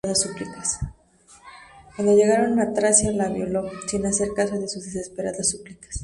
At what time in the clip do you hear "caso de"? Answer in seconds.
4.35-4.67